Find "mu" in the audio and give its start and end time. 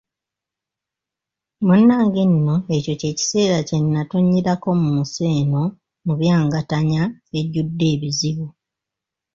4.81-4.89